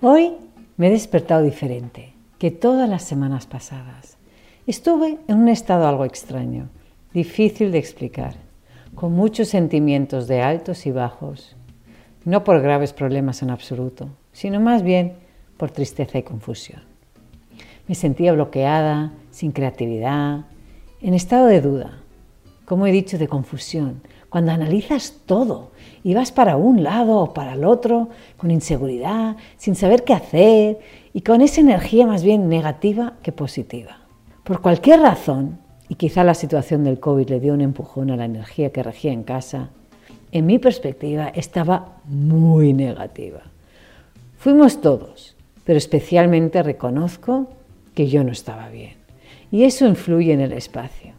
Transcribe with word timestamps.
Hoy 0.00 0.34
me 0.76 0.86
he 0.86 0.90
despertado 0.90 1.42
diferente 1.42 2.12
que 2.38 2.52
todas 2.52 2.88
las 2.88 3.02
semanas 3.02 3.46
pasadas. 3.46 4.16
Estuve 4.64 5.18
en 5.26 5.38
un 5.38 5.48
estado 5.48 5.88
algo 5.88 6.04
extraño, 6.04 6.68
difícil 7.12 7.72
de 7.72 7.78
explicar, 7.78 8.36
con 8.94 9.10
muchos 9.10 9.48
sentimientos 9.48 10.28
de 10.28 10.40
altos 10.40 10.86
y 10.86 10.92
bajos, 10.92 11.56
no 12.24 12.44
por 12.44 12.62
graves 12.62 12.92
problemas 12.92 13.42
en 13.42 13.50
absoluto, 13.50 14.08
sino 14.30 14.60
más 14.60 14.84
bien 14.84 15.14
por 15.56 15.72
tristeza 15.72 16.16
y 16.16 16.22
confusión. 16.22 16.82
Me 17.88 17.96
sentía 17.96 18.32
bloqueada, 18.32 19.14
sin 19.32 19.50
creatividad, 19.50 20.44
en 21.00 21.14
estado 21.14 21.46
de 21.46 21.60
duda, 21.60 21.98
como 22.66 22.86
he 22.86 22.92
dicho, 22.92 23.18
de 23.18 23.26
confusión, 23.26 24.00
cuando 24.28 24.52
analizas 24.52 25.14
todo 25.26 25.72
y 26.08 26.14
vas 26.14 26.32
para 26.32 26.56
un 26.56 26.82
lado 26.82 27.18
o 27.18 27.34
para 27.34 27.52
el 27.52 27.66
otro 27.66 28.08
con 28.38 28.50
inseguridad, 28.50 29.36
sin 29.58 29.74
saber 29.74 30.04
qué 30.04 30.14
hacer 30.14 30.78
y 31.12 31.20
con 31.20 31.42
esa 31.42 31.60
energía 31.60 32.06
más 32.06 32.22
bien 32.22 32.48
negativa 32.48 33.12
que 33.22 33.30
positiva. 33.30 33.98
Por 34.42 34.62
cualquier 34.62 35.00
razón, 35.00 35.58
y 35.86 35.96
quizá 35.96 36.24
la 36.24 36.32
situación 36.32 36.82
del 36.82 36.98
COVID 36.98 37.28
le 37.28 37.40
dio 37.40 37.52
un 37.52 37.60
empujón 37.60 38.10
a 38.10 38.16
la 38.16 38.24
energía 38.24 38.72
que 38.72 38.82
regía 38.82 39.12
en 39.12 39.22
casa, 39.22 39.68
en 40.32 40.46
mi 40.46 40.58
perspectiva 40.58 41.28
estaba 41.28 41.98
muy 42.06 42.72
negativa. 42.72 43.42
Fuimos 44.38 44.80
todos, 44.80 45.36
pero 45.64 45.76
especialmente 45.76 46.62
reconozco 46.62 47.50
que 47.94 48.08
yo 48.08 48.24
no 48.24 48.32
estaba 48.32 48.70
bien. 48.70 48.94
Y 49.50 49.64
eso 49.64 49.86
influye 49.86 50.32
en 50.32 50.40
el 50.40 50.54
espacio. 50.54 51.12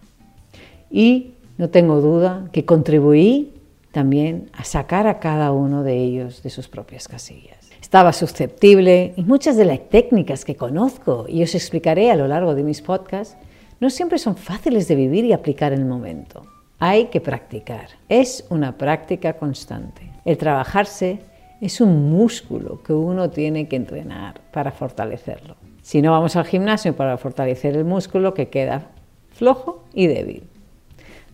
Y 0.90 1.34
no 1.60 1.70
tengo 1.70 2.02
duda 2.02 2.50
que 2.52 2.66
contribuí 2.66 3.54
también 3.92 4.50
a 4.54 4.64
sacar 4.64 5.08
a 5.08 5.20
cada 5.20 5.52
uno 5.52 5.84
de 5.84 5.98
ellos 5.98 6.44
de 6.44 6.50
sus 6.50 6.68
propias 6.68 7.08
casillas. 7.08 7.70
Estaba 7.82 8.14
susceptible 8.14 9.14
y 9.16 9.24
muchas 9.24 9.58
de 9.58 9.66
las 9.66 9.90
técnicas 9.90 10.46
que 10.46 10.56
conozco 10.56 11.26
y 11.28 11.42
os 11.44 11.56
explicaré 11.56 12.12
a 12.12 12.16
lo 12.16 12.28
largo 12.28 12.54
de 12.54 12.64
mis 12.64 12.82
podcasts 12.82 13.36
no 13.80 13.90
siempre 13.90 14.20
son 14.20 14.36
fáciles 14.36 14.88
de 14.88 14.96
vivir 14.96 15.26
y 15.26 15.34
aplicar 15.34 15.74
en 15.74 15.80
el 15.80 15.86
momento. 15.86 16.46
Hay 16.80 17.06
que 17.06 17.22
practicar. 17.22 17.88
Es 18.10 18.46
una 18.50 18.78
práctica 18.78 19.34
constante. 19.34 20.12
El 20.26 20.38
trabajarse 20.38 21.20
es 21.62 21.82
un 21.82 22.10
músculo 22.12 22.84
que 22.84 22.94
uno 22.94 23.30
tiene 23.30 23.68
que 23.68 23.76
entrenar 23.76 24.42
para 24.52 24.72
fortalecerlo. 24.72 25.56
Si 25.82 26.02
no 26.02 26.12
vamos 26.12 26.36
al 26.36 26.46
gimnasio 26.46 26.96
para 26.96 27.18
fortalecer 27.18 27.76
el 27.76 27.86
músculo 27.86 28.34
que 28.34 28.50
queda 28.50 28.92
flojo 29.32 29.84
y 29.94 30.08
débil. 30.08 30.49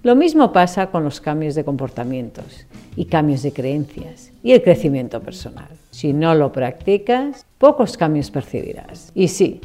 Lo 0.05 0.15
mismo 0.15 0.53
pasa 0.53 0.91
con 0.91 1.03
los 1.03 1.19
cambios 1.19 1.55
de 1.55 1.65
comportamientos 1.65 2.67
y 2.95 3.05
cambios 3.05 3.41
de 3.41 3.51
creencias 3.51 4.31
y 4.43 4.51
el 4.51 4.61
crecimiento 4.61 5.19
personal. 5.19 5.67
Si 5.89 6.13
no 6.13 6.35
lo 6.35 6.51
practicas, 6.51 7.47
pocos 7.57 7.97
cambios 7.97 8.29
percibirás. 8.29 9.11
Y 9.15 9.29
sí, 9.29 9.61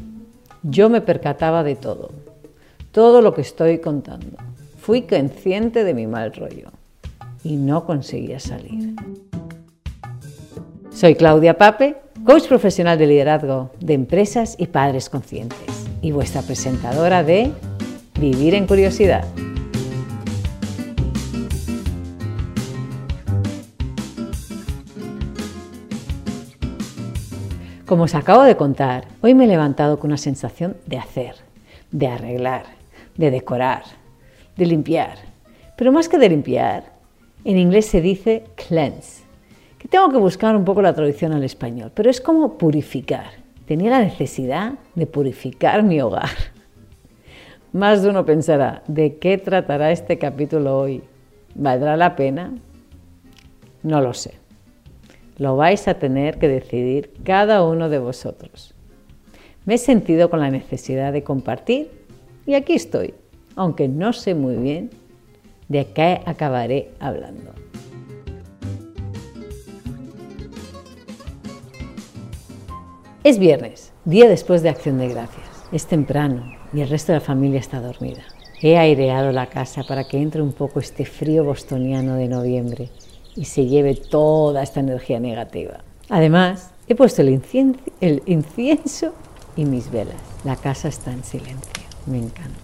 yo 0.63 0.89
me 0.89 1.03
percataba 1.03 1.63
de 1.63 1.77
todo, 1.77 2.13
todo 2.91 3.21
lo 3.21 3.35
que 3.35 3.43
estoy 3.43 3.81
contando. 3.81 4.39
Fui 4.79 5.03
consciente 5.03 5.85
de 5.85 5.93
mi 5.93 6.07
mal 6.07 6.33
rollo 6.33 6.71
y 7.45 7.57
no 7.57 7.85
conseguía 7.85 8.41
salir. 8.41 8.95
Soy 10.91 11.17
Claudia 11.17 11.59
Pape, 11.59 11.97
coach 12.25 12.49
profesional 12.49 12.97
de 12.97 13.09
liderazgo 13.09 13.73
de 13.79 13.93
empresas 13.93 14.57
y 14.59 14.69
padres 14.69 15.11
conscientes 15.11 15.87
y 16.01 16.13
vuestra 16.13 16.41
presentadora 16.41 17.23
de 17.23 17.53
Vivir 18.19 18.55
en 18.55 18.67
Curiosidad. 18.67 19.27
Como 27.91 28.05
os 28.05 28.15
acabo 28.15 28.45
de 28.45 28.55
contar, 28.55 29.09
hoy 29.21 29.35
me 29.35 29.47
he 29.47 29.49
levantado 29.49 29.99
con 29.99 30.11
una 30.11 30.17
sensación 30.17 30.77
de 30.87 30.97
hacer, 30.97 31.35
de 31.91 32.07
arreglar, 32.07 32.63
de 33.17 33.33
decorar, 33.33 33.83
de 34.57 34.65
limpiar. 34.65 35.19
Pero 35.77 35.91
más 35.91 36.09
que 36.09 36.17
de 36.17 36.29
limpiar, 36.29 36.85
en 37.45 37.59
inglés 37.59 37.87
se 37.87 38.01
dice 38.01 38.45
cleanse, 38.55 39.25
que 39.77 39.89
tengo 39.89 40.09
que 40.09 40.19
buscar 40.19 40.55
un 40.55 40.65
poco 40.65 40.83
la 40.83 40.95
traducción 40.95 41.33
al 41.33 41.43
español, 41.43 41.91
pero 41.93 42.09
es 42.09 42.21
como 42.21 42.57
purificar. 42.57 43.33
Tenía 43.67 43.91
la 43.91 44.03
necesidad 44.03 44.75
de 44.95 45.07
purificar 45.09 45.83
mi 45.83 46.01
hogar. 46.01 46.31
Más 47.73 48.05
de 48.05 48.11
uno 48.11 48.25
pensará, 48.25 48.85
¿de 48.87 49.17
qué 49.17 49.37
tratará 49.37 49.91
este 49.91 50.17
capítulo 50.17 50.79
hoy? 50.79 51.03
¿Valdrá 51.57 51.97
la 51.97 52.15
pena? 52.15 52.53
No 53.83 54.01
lo 54.01 54.15
sé. 54.15 54.40
Lo 55.41 55.57
vais 55.57 55.89
a 55.89 55.95
tener 55.95 56.39
que 56.39 56.49
decidir 56.49 57.15
cada 57.25 57.65
uno 57.65 57.89
de 57.89 57.99
vosotros. 57.99 58.75
Me 59.65 59.77
he 59.77 59.79
sentido 59.79 60.29
con 60.29 60.41
la 60.41 60.51
necesidad 60.51 61.15
de 61.15 61.23
compartir 61.23 61.91
y 62.45 62.53
aquí 62.53 62.75
estoy, 62.75 63.15
aunque 63.57 63.89
no 63.89 64.13
sé 64.13 64.35
muy 64.35 64.57
bien 64.57 64.91
de 65.69 65.87
qué 65.95 66.21
acabaré 66.27 66.91
hablando. 67.01 67.53
Es 73.25 73.39
viernes, 73.39 73.95
día 74.05 74.29
después 74.29 74.63
de 74.63 74.69
Acción 74.69 74.99
de 74.99 75.09
Gracias. 75.09 75.47
Es 75.73 75.87
temprano 75.87 76.53
y 76.75 76.83
el 76.83 76.91
resto 76.91 77.13
de 77.13 77.21
la 77.21 77.25
familia 77.25 77.61
está 77.61 77.81
dormida. 77.81 78.25
He 78.61 78.77
aireado 78.77 79.33
la 79.33 79.47
casa 79.47 79.85
para 79.89 80.07
que 80.07 80.21
entre 80.21 80.43
un 80.43 80.53
poco 80.53 80.81
este 80.81 81.07
frío 81.07 81.45
bostoniano 81.45 82.17
de 82.17 82.29
noviembre 82.29 82.91
y 83.37 83.45
se 83.45 83.67
lleve 83.67 83.95
toda 83.95 84.63
esta 84.63 84.81
energía 84.81 85.21
negativa. 85.21 85.79
Además, 86.09 86.71
he 86.89 86.95
puesto 86.95 87.23
el 87.23 87.29
incienso, 88.27 89.15
y 89.57 89.65
mis 89.65 89.91
velas. 89.91 90.17
La 90.45 90.57
casa 90.57 90.89
está 90.89 91.13
en 91.13 91.25
silencio. 91.25 91.85
Me 92.07 92.19
encanta. 92.19 92.59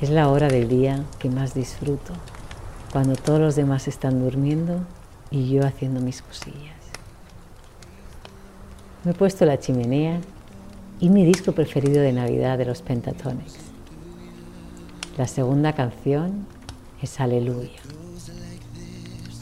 Es 0.00 0.08
la 0.10 0.28
hora 0.30 0.48
del 0.48 0.68
día 0.68 1.04
que 1.18 1.28
más 1.28 1.52
disfruto, 1.52 2.14
cuando 2.90 3.16
todos 3.16 3.38
los 3.38 3.54
demás 3.54 3.86
están 3.86 4.20
durmiendo 4.20 4.80
y 5.30 5.50
yo 5.50 5.66
haciendo 5.66 6.00
mis 6.00 6.22
cosillas. 6.22 6.80
Me 9.04 9.12
he 9.12 9.14
puesto 9.14 9.44
la 9.44 9.58
chimenea 9.58 10.20
y 10.98 11.10
mi 11.10 11.24
disco 11.24 11.52
preferido 11.52 12.02
de 12.02 12.12
Navidad 12.12 12.58
de 12.58 12.64
los 12.64 12.82
Pentatonics. 12.82 13.69
La 15.18 15.26
segunda 15.26 15.72
canción 15.72 16.46
es 17.02 17.20
Aleluya, 17.20 17.80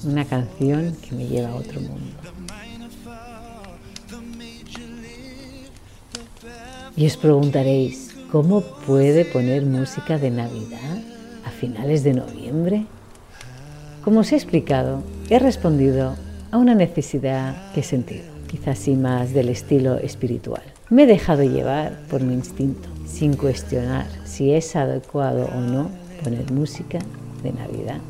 una 0.05 0.25
canción 0.25 0.97
que 0.97 1.15
me 1.15 1.27
lleva 1.27 1.51
a 1.51 1.55
otro 1.55 1.81
mundo. 1.81 2.17
Y 6.97 7.06
os 7.06 7.17
preguntaréis, 7.17 8.15
¿cómo 8.33 8.62
puede 8.62 9.25
poner 9.25 9.65
música 9.65 10.19
de 10.19 10.31
Navidad 10.31 11.03
a 11.45 11.51
finales 11.51 12.03
de 12.03 12.15
noviembre? 12.15 12.87
Como 14.03 14.21
os 14.21 14.33
he 14.33 14.37
explicado, 14.37 15.03
he 15.29 15.39
respondido 15.39 16.17
a 16.50 16.56
una 16.56 16.75
necesidad 16.75 17.73
que 17.73 17.81
he 17.81 17.85
sentido, 17.85 18.25
quizás 18.48 18.78
sí 18.78 18.94
más 18.94 19.32
del 19.32 19.50
estilo 19.50 19.98
espiritual. 19.98 20.62
Me 20.91 21.04
he 21.04 21.06
dejado 21.06 21.44
llevar 21.44 22.00
por 22.10 22.22
mi 22.22 22.34
instinto, 22.34 22.88
sin 23.06 23.36
cuestionar 23.36 24.06
si 24.25 24.53
es 24.53 24.75
adecuado 24.75 25.48
o 25.54 25.60
no 25.60 25.91
poner 26.25 26.50
música 26.50 26.98
de 27.42 27.53
Navidad, 27.53 28.00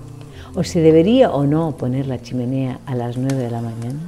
o 0.55 0.65
si 0.65 0.81
debería 0.81 1.31
o 1.31 1.45
no 1.45 1.77
poner 1.77 2.07
la 2.07 2.23
chimenea 2.23 2.79
a 2.87 2.95
las 2.95 3.19
9 3.19 3.35
de 3.35 3.51
la 3.51 3.61
mañana, 3.61 4.01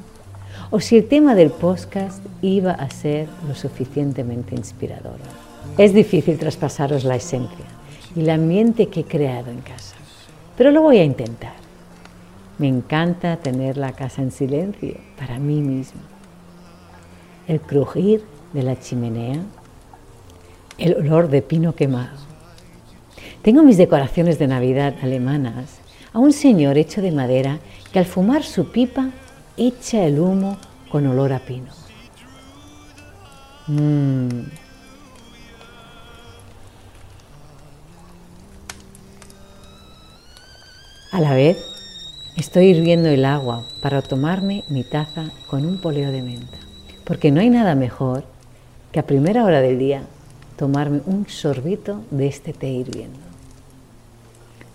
o 0.71 0.81
si 0.81 0.97
el 0.97 1.09
tema 1.09 1.35
del 1.35 1.51
podcast 1.51 2.25
iba 2.43 2.73
a 2.73 2.89
ser 2.91 3.29
lo 3.47 3.55
suficientemente 3.55 4.55
inspirador. 4.55 5.19
Es 5.77 5.93
difícil 5.93 6.39
traspasaros 6.39 7.05
la 7.05 7.17
esencia 7.17 7.67
y 8.15 8.21
el 8.21 8.31
ambiente 8.31 8.87
que 8.87 9.01
he 9.01 9.05
creado 9.05 9.51
en 9.51 9.61
casa, 9.61 9.97
pero 10.57 10.71
lo 10.71 10.83
voy 10.83 10.99
a 10.99 11.05
intentar. 11.05 11.55
Me 12.59 12.69
encanta 12.69 13.37
tener 13.37 13.77
la 13.77 13.93
casa 13.93 14.23
en 14.23 14.31
silencio 14.31 14.95
para 15.19 15.39
mí 15.39 15.61
mismo. 15.61 16.10
El 17.51 17.61
crujir 17.61 18.23
de 18.53 18.63
la 18.63 18.79
chimenea, 18.79 19.43
el 20.79 20.95
olor 20.95 21.29
de 21.29 21.43
pino 21.43 21.75
quemado. 21.75 22.17
Tengo 23.43 23.65
mis 23.65 23.77
decoraciones 23.77 24.39
de 24.39 24.47
Navidad 24.47 24.95
alemanas 25.03 25.81
a 26.13 26.21
un 26.21 26.33
señor 26.33 26.79
hecho 26.79 27.03
de 27.03 27.11
madera 27.11 27.59
que 27.93 27.99
al 27.99 28.05
fumar 28.05 28.45
su 28.45 28.71
pipa 28.71 29.11
echa 29.57 30.05
el 30.05 30.21
humo 30.21 30.59
con 30.93 31.09
olor 31.09 31.33
a 31.33 31.41
pino. 31.41 31.73
Mm. 33.67 34.43
A 41.11 41.21
la 41.21 41.35
vez, 41.35 41.59
estoy 42.37 42.67
hirviendo 42.67 43.09
el 43.09 43.25
agua 43.25 43.67
para 43.83 44.03
tomarme 44.03 44.63
mi 44.69 44.85
taza 44.85 45.33
con 45.49 45.67
un 45.67 45.79
poleo 45.79 46.13
de 46.13 46.23
menta 46.23 46.60
porque 47.11 47.33
no 47.33 47.41
hay 47.41 47.51
nada 47.51 47.75
mejor 47.75 48.23
que 48.93 49.01
a 49.01 49.05
primera 49.05 49.43
hora 49.43 49.61
del 49.61 49.81
día 49.81 50.03
tomarme 50.57 51.01
un 51.07 51.27
sorbito 51.29 52.03
de 52.13 52.29
este 52.29 52.53
té 52.53 52.69
hirviendo. 52.69 53.19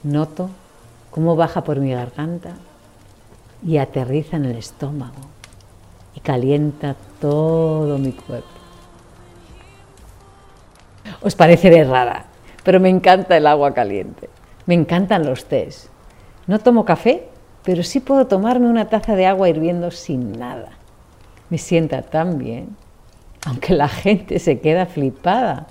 Noto 0.04 0.50
cómo 1.12 1.38
baja 1.38 1.64
por 1.64 1.80
mi 1.80 1.94
garganta 1.94 2.56
y 3.66 3.78
aterriza 3.78 4.36
en 4.36 4.44
el 4.44 4.58
estómago 4.58 5.22
y 6.14 6.20
calienta 6.20 6.98
todo 7.22 7.98
mi 8.00 8.12
cuerpo. 8.12 8.50
Os 11.22 11.36
pareceré 11.36 11.86
rara, 11.86 12.26
pero 12.66 12.82
me 12.82 12.90
encanta 12.90 13.38
el 13.38 13.48
agua 13.48 13.74
caliente. 13.74 14.28
Me 14.66 14.74
encantan 14.74 15.26
los 15.26 15.46
tés. 15.46 15.90
No 16.48 16.60
tomo 16.60 16.84
café, 16.84 17.30
pero 17.64 17.82
sí 17.82 18.02
puedo 18.02 18.28
tomarme 18.28 18.68
una 18.68 18.90
taza 18.90 19.16
de 19.16 19.26
agua 19.26 19.48
hirviendo 19.48 19.90
sin 19.90 20.38
nada. 20.38 20.72
Me 21.50 21.58
sienta 21.58 22.02
tan 22.02 22.38
bien, 22.38 22.76
aunque 23.46 23.74
la 23.74 23.88
gente 23.88 24.40
se 24.40 24.60
queda 24.60 24.86
flipada 24.86 25.68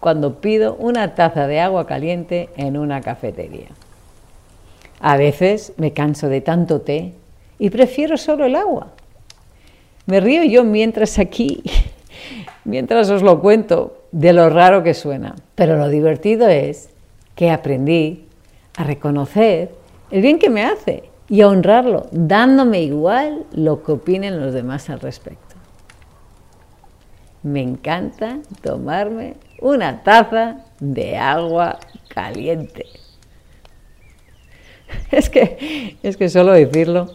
cuando 0.00 0.40
pido 0.40 0.74
una 0.76 1.14
taza 1.14 1.46
de 1.46 1.60
agua 1.60 1.86
caliente 1.86 2.48
en 2.56 2.76
una 2.76 3.00
cafetería. 3.00 3.68
A 5.00 5.16
veces 5.16 5.72
me 5.76 5.92
canso 5.92 6.28
de 6.28 6.40
tanto 6.40 6.80
té 6.80 7.14
y 7.58 7.70
prefiero 7.70 8.16
solo 8.16 8.46
el 8.46 8.56
agua. 8.56 8.88
Me 10.06 10.20
río 10.20 10.42
yo 10.44 10.64
mientras 10.64 11.18
aquí, 11.18 11.62
mientras 12.64 13.10
os 13.10 13.22
lo 13.22 13.40
cuento, 13.40 14.02
de 14.10 14.32
lo 14.32 14.48
raro 14.48 14.82
que 14.82 14.94
suena. 14.94 15.34
Pero 15.54 15.76
lo 15.76 15.88
divertido 15.88 16.48
es 16.48 16.90
que 17.34 17.50
aprendí 17.50 18.24
a 18.76 18.84
reconocer 18.84 19.74
el 20.10 20.22
bien 20.22 20.38
que 20.38 20.50
me 20.50 20.64
hace 20.64 21.07
y 21.28 21.42
a 21.42 21.48
honrarlo, 21.48 22.06
dándome 22.10 22.82
igual 22.82 23.44
lo 23.52 23.82
que 23.82 23.92
opinen 23.92 24.40
los 24.40 24.54
demás 24.54 24.88
al 24.88 25.00
respecto. 25.00 25.56
Me 27.42 27.62
encanta 27.62 28.38
tomarme 28.62 29.36
una 29.60 30.02
taza 30.02 30.64
de 30.80 31.16
agua 31.16 31.78
caliente. 32.08 32.86
Es 35.10 35.28
que, 35.28 35.98
es 36.02 36.16
que 36.16 36.30
solo 36.30 36.52
decirlo 36.52 37.08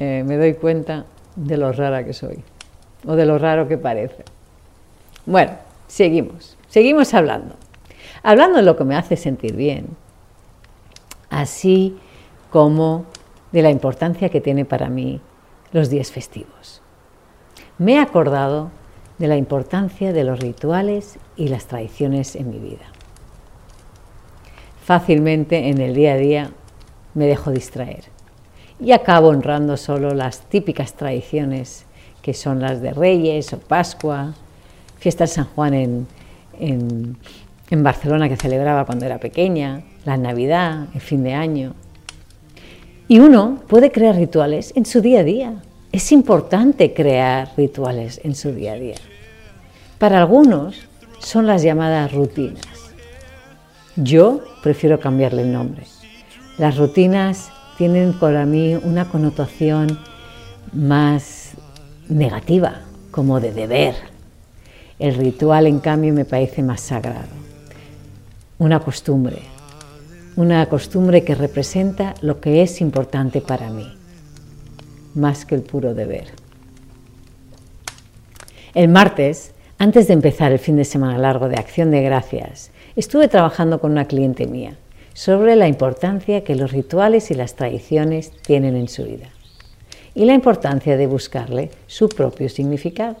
eh, 0.00 0.24
me 0.26 0.36
doy 0.36 0.54
cuenta 0.54 1.06
de 1.36 1.56
lo 1.56 1.70
rara 1.70 2.04
que 2.04 2.12
soy 2.12 2.42
o 3.06 3.14
de 3.14 3.26
lo 3.26 3.38
raro 3.38 3.68
que 3.68 3.78
parece. 3.78 4.24
Bueno, 5.24 5.52
seguimos, 5.86 6.56
seguimos 6.68 7.14
hablando. 7.14 7.54
Hablando 8.24 8.56
de 8.56 8.64
lo 8.64 8.76
que 8.76 8.84
me 8.84 8.96
hace 8.96 9.16
sentir 9.16 9.54
bien, 9.54 9.86
así 11.30 11.96
como 12.50 13.06
de 13.52 13.62
la 13.62 13.70
importancia 13.70 14.28
que 14.28 14.40
tiene 14.40 14.64
para 14.64 14.88
mí 14.88 15.20
los 15.72 15.90
días 15.90 16.10
festivos. 16.10 16.82
Me 17.78 17.94
he 17.94 17.98
acordado 17.98 18.70
de 19.18 19.28
la 19.28 19.36
importancia 19.36 20.12
de 20.12 20.24
los 20.24 20.40
rituales 20.40 21.18
y 21.36 21.48
las 21.48 21.66
tradiciones 21.66 22.36
en 22.36 22.50
mi 22.50 22.58
vida. 22.58 22.86
Fácilmente 24.84 25.68
en 25.68 25.80
el 25.80 25.94
día 25.94 26.12
a 26.12 26.16
día 26.16 26.50
me 27.14 27.26
dejo 27.26 27.50
distraer 27.50 28.04
y 28.78 28.92
acabo 28.92 29.28
honrando 29.28 29.76
solo 29.76 30.14
las 30.14 30.42
típicas 30.42 30.94
tradiciones 30.94 31.86
que 32.22 32.34
son 32.34 32.60
las 32.60 32.82
de 32.82 32.92
Reyes 32.92 33.52
o 33.52 33.58
Pascua, 33.58 34.34
fiesta 34.98 35.24
de 35.24 35.28
San 35.28 35.46
Juan 35.46 35.74
en, 35.74 37.16
en 37.70 37.82
Barcelona 37.82 38.28
que 38.28 38.36
celebraba 38.36 38.84
cuando 38.84 39.06
era 39.06 39.18
pequeña, 39.18 39.82
la 40.04 40.16
Navidad, 40.16 40.86
el 40.94 41.00
fin 41.00 41.22
de 41.24 41.34
año. 41.34 41.74
Y 43.08 43.20
uno 43.20 43.60
puede 43.68 43.92
crear 43.92 44.16
rituales 44.16 44.72
en 44.74 44.84
su 44.84 45.00
día 45.00 45.20
a 45.20 45.24
día. 45.24 45.62
Es 45.92 46.10
importante 46.10 46.92
crear 46.92 47.50
rituales 47.56 48.20
en 48.24 48.34
su 48.34 48.52
día 48.52 48.72
a 48.72 48.76
día. 48.76 48.96
Para 49.98 50.18
algunos 50.18 50.76
son 51.20 51.46
las 51.46 51.62
llamadas 51.62 52.12
rutinas. 52.12 52.66
Yo 53.94 54.42
prefiero 54.62 54.98
cambiarle 54.98 55.42
el 55.42 55.52
nombre. 55.52 55.84
Las 56.58 56.76
rutinas 56.76 57.50
tienen 57.78 58.12
para 58.12 58.44
mí 58.44 58.74
una 58.74 59.08
connotación 59.08 59.98
más 60.72 61.52
negativa, 62.08 62.82
como 63.10 63.40
de 63.40 63.52
deber. 63.52 63.94
El 64.98 65.14
ritual, 65.14 65.66
en 65.66 65.78
cambio, 65.78 66.12
me 66.12 66.24
parece 66.24 66.62
más 66.62 66.80
sagrado. 66.80 67.28
Una 68.58 68.80
costumbre, 68.80 69.38
una 70.36 70.66
costumbre 70.66 71.24
que 71.24 71.34
representa 71.34 72.14
lo 72.20 72.40
que 72.40 72.62
es 72.62 72.82
importante 72.82 73.40
para 73.40 73.70
mí, 73.70 73.90
más 75.14 75.46
que 75.46 75.54
el 75.54 75.62
puro 75.62 75.94
deber. 75.94 76.28
El 78.74 78.88
martes, 78.88 79.52
antes 79.78 80.08
de 80.08 80.14
empezar 80.14 80.52
el 80.52 80.58
fin 80.58 80.76
de 80.76 80.84
semana 80.84 81.16
largo 81.16 81.48
de 81.48 81.56
Acción 81.56 81.90
de 81.90 82.02
Gracias, 82.02 82.70
estuve 82.96 83.28
trabajando 83.28 83.80
con 83.80 83.92
una 83.92 84.04
cliente 84.04 84.46
mía 84.46 84.76
sobre 85.14 85.56
la 85.56 85.68
importancia 85.68 86.44
que 86.44 86.54
los 86.54 86.72
rituales 86.72 87.30
y 87.30 87.34
las 87.34 87.54
tradiciones 87.54 88.30
tienen 88.42 88.76
en 88.76 88.88
su 88.88 89.04
vida 89.04 89.30
y 90.14 90.26
la 90.26 90.34
importancia 90.34 90.98
de 90.98 91.06
buscarle 91.06 91.70
su 91.86 92.10
propio 92.10 92.50
significado. 92.50 93.16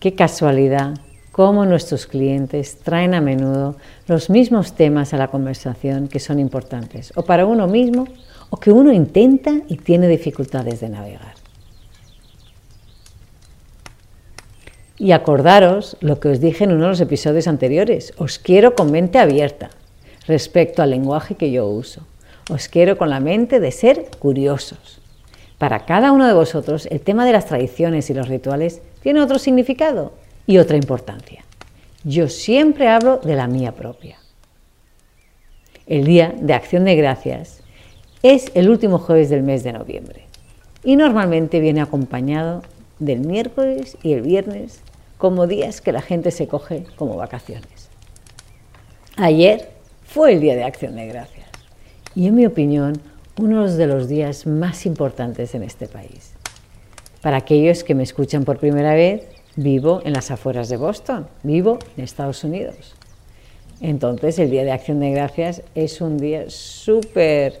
Qué 0.00 0.16
casualidad 0.16 0.94
cómo 1.34 1.66
nuestros 1.66 2.06
clientes 2.06 2.78
traen 2.78 3.12
a 3.12 3.20
menudo 3.20 3.74
los 4.06 4.30
mismos 4.30 4.74
temas 4.74 5.12
a 5.14 5.16
la 5.16 5.26
conversación 5.26 6.06
que 6.06 6.20
son 6.20 6.38
importantes, 6.38 7.12
o 7.16 7.24
para 7.24 7.44
uno 7.44 7.66
mismo, 7.66 8.06
o 8.50 8.60
que 8.60 8.70
uno 8.70 8.92
intenta 8.92 9.50
y 9.66 9.78
tiene 9.78 10.06
dificultades 10.06 10.78
de 10.78 10.90
navegar. 10.90 11.34
Y 14.96 15.10
acordaros 15.10 15.96
lo 15.98 16.20
que 16.20 16.28
os 16.28 16.38
dije 16.38 16.62
en 16.62 16.70
uno 16.70 16.84
de 16.84 16.90
los 16.90 17.00
episodios 17.00 17.48
anteriores, 17.48 18.14
os 18.16 18.38
quiero 18.38 18.76
con 18.76 18.92
mente 18.92 19.18
abierta 19.18 19.70
respecto 20.28 20.82
al 20.82 20.90
lenguaje 20.90 21.34
que 21.34 21.50
yo 21.50 21.66
uso. 21.66 22.02
Os 22.48 22.68
quiero 22.68 22.96
con 22.96 23.10
la 23.10 23.18
mente 23.18 23.58
de 23.58 23.72
ser 23.72 24.08
curiosos. 24.20 25.00
Para 25.58 25.84
cada 25.84 26.12
uno 26.12 26.28
de 26.28 26.32
vosotros, 26.32 26.86
el 26.92 27.00
tema 27.00 27.26
de 27.26 27.32
las 27.32 27.46
tradiciones 27.46 28.08
y 28.08 28.14
los 28.14 28.28
rituales 28.28 28.82
tiene 29.02 29.20
otro 29.20 29.40
significado 29.40 30.12
y 30.46 30.58
otra 30.58 30.76
importancia. 30.76 31.44
Yo 32.04 32.28
siempre 32.28 32.88
hablo 32.88 33.18
de 33.18 33.34
la 33.34 33.46
mía 33.46 33.72
propia. 33.72 34.18
El 35.86 36.04
Día 36.04 36.34
de 36.38 36.54
Acción 36.54 36.84
de 36.84 36.96
Gracias 36.96 37.60
es 38.22 38.50
el 38.54 38.68
último 38.68 38.98
jueves 38.98 39.30
del 39.30 39.42
mes 39.42 39.64
de 39.64 39.72
noviembre 39.72 40.24
y 40.82 40.96
normalmente 40.96 41.60
viene 41.60 41.80
acompañado 41.80 42.62
del 42.98 43.20
miércoles 43.20 43.96
y 44.02 44.12
el 44.12 44.22
viernes 44.22 44.80
como 45.18 45.46
días 45.46 45.80
que 45.80 45.92
la 45.92 46.02
gente 46.02 46.30
se 46.30 46.46
coge 46.46 46.84
como 46.96 47.16
vacaciones. 47.16 47.88
Ayer 49.16 49.70
fue 50.06 50.32
el 50.32 50.40
Día 50.40 50.56
de 50.56 50.64
Acción 50.64 50.96
de 50.96 51.06
Gracias 51.06 51.48
y 52.14 52.26
en 52.26 52.34
mi 52.34 52.46
opinión 52.46 53.00
uno 53.38 53.70
de 53.70 53.86
los 53.86 54.08
días 54.08 54.46
más 54.46 54.86
importantes 54.86 55.54
en 55.54 55.62
este 55.62 55.88
país. 55.88 56.32
Para 57.20 57.38
aquellos 57.38 57.84
que 57.84 57.94
me 57.94 58.02
escuchan 58.02 58.44
por 58.44 58.58
primera 58.58 58.94
vez, 58.94 59.26
Vivo 59.56 60.02
en 60.04 60.12
las 60.12 60.30
afueras 60.30 60.68
de 60.68 60.76
Boston, 60.76 61.28
vivo 61.42 61.78
en 61.96 62.04
Estados 62.04 62.42
Unidos. 62.42 62.94
Entonces 63.80 64.38
el 64.38 64.50
Día 64.50 64.64
de 64.64 64.72
Acción 64.72 65.00
de 65.00 65.10
Gracias 65.10 65.62
es 65.74 66.00
un 66.00 66.18
día 66.18 66.48
súper 66.48 67.60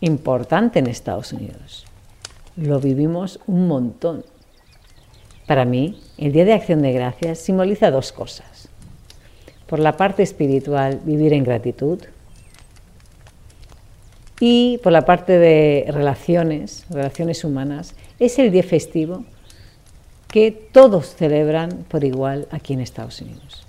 importante 0.00 0.78
en 0.78 0.86
Estados 0.86 1.32
Unidos. 1.32 1.84
Lo 2.56 2.78
vivimos 2.78 3.40
un 3.46 3.66
montón. 3.66 4.24
Para 5.46 5.64
mí, 5.64 6.00
el 6.18 6.32
Día 6.32 6.44
de 6.44 6.52
Acción 6.52 6.82
de 6.82 6.92
Gracias 6.92 7.38
simboliza 7.38 7.90
dos 7.90 8.12
cosas. 8.12 8.68
Por 9.66 9.78
la 9.78 9.96
parte 9.96 10.22
espiritual, 10.22 11.00
vivir 11.04 11.32
en 11.32 11.44
gratitud. 11.44 12.00
Y 14.40 14.78
por 14.82 14.92
la 14.92 15.04
parte 15.04 15.38
de 15.38 15.86
relaciones, 15.88 16.84
relaciones 16.88 17.44
humanas, 17.44 17.94
es 18.18 18.38
el 18.38 18.50
día 18.50 18.62
festivo 18.62 19.24
que 20.30 20.50
todos 20.50 21.14
celebran 21.16 21.84
por 21.88 22.04
igual 22.04 22.46
aquí 22.50 22.74
en 22.74 22.80
Estados 22.80 23.20
Unidos. 23.20 23.66